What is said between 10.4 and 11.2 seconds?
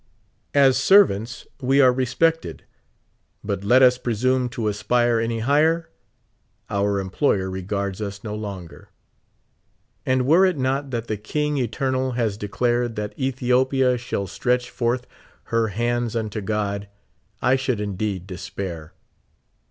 it not that the